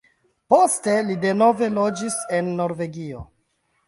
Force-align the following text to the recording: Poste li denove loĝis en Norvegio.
Poste 0.51 0.95
li 1.09 1.17
denove 1.25 1.67
loĝis 1.73 2.15
en 2.39 2.49
Norvegio. 2.63 3.23